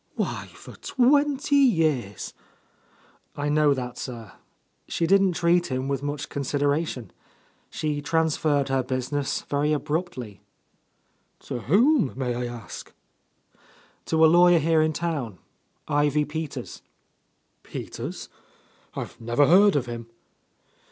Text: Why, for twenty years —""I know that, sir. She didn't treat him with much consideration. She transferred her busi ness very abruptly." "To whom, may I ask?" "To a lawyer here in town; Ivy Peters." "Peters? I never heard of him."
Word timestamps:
Why, 0.15 0.47
for 0.55 0.75
twenty 0.77 1.57
years 1.57 2.33
—""I 3.35 3.49
know 3.49 3.75
that, 3.75 3.99
sir. 3.99 4.31
She 4.87 5.05
didn't 5.05 5.33
treat 5.33 5.67
him 5.67 5.87
with 5.87 6.01
much 6.01 6.27
consideration. 6.27 7.11
She 7.69 8.01
transferred 8.01 8.69
her 8.69 8.83
busi 8.83 9.11
ness 9.11 9.41
very 9.43 9.71
abruptly." 9.73 10.41
"To 11.41 11.59
whom, 11.59 12.13
may 12.15 12.33
I 12.33 12.47
ask?" 12.47 12.91
"To 14.05 14.25
a 14.25 14.25
lawyer 14.25 14.57
here 14.57 14.81
in 14.81 14.91
town; 14.91 15.37
Ivy 15.87 16.25
Peters." 16.25 16.81
"Peters? 17.61 18.27
I 18.95 19.07
never 19.19 19.45
heard 19.45 19.75
of 19.75 19.85
him." 19.85 20.07